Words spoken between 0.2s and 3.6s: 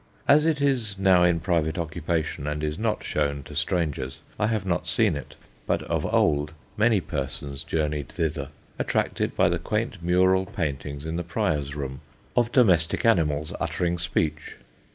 As it is now in private occupation and is not shown to